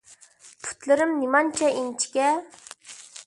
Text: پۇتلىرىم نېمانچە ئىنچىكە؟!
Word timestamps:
پۇتلىرىم 0.67 1.11
نېمانچە 1.19 1.71
ئىنچىكە؟! 1.81 2.31